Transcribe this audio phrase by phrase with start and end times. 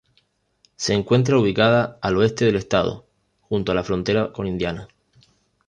[0.77, 3.05] Se encuentra ubicada al oeste del estado,
[3.43, 4.87] junto a la frontera con Indiana.